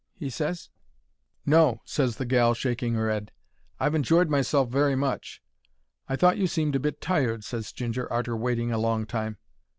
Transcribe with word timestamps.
he 0.15 0.31
ses. 0.31 0.71
"No," 1.45 1.79
ses 1.85 2.15
the 2.17 2.25
gal, 2.25 2.55
shaking 2.55 2.95
her 2.95 3.07
'ead, 3.11 3.31
"I've 3.79 3.93
enjoyed 3.93 4.31
myself 4.31 4.67
very 4.67 4.95
much." 4.95 5.43
"I 6.09 6.15
thought 6.15 6.39
you 6.39 6.47
seemed 6.47 6.75
a 6.75 6.79
bit 6.79 7.01
tired," 7.01 7.43
ses 7.43 7.71
Ginger, 7.71 8.11
arter 8.11 8.35
waiting 8.35 8.71
a 8.71 8.79
long 8.79 9.05
time. 9.05 9.37